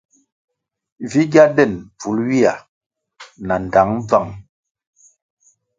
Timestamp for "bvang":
4.07-4.29